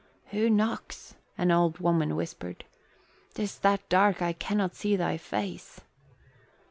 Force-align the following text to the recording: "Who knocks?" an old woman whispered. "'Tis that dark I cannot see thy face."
"Who 0.31 0.49
knocks?" 0.49 1.13
an 1.37 1.51
old 1.51 1.77
woman 1.77 2.15
whispered. 2.15 2.65
"'Tis 3.35 3.59
that 3.59 3.87
dark 3.87 4.19
I 4.19 4.33
cannot 4.33 4.73
see 4.75 4.95
thy 4.95 5.17
face." 5.17 5.81